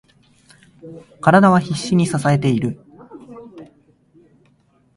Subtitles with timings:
[1.21, 2.83] 体は必死に支えている。